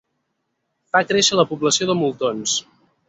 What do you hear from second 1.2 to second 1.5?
la